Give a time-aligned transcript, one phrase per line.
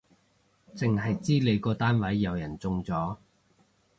[0.73, 3.17] 剩係知你個單位有人中咗